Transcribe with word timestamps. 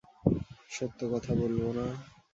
সত্য 0.71 0.99
কথা 1.13 1.31
বলব 1.35 1.61
না? 1.77 1.85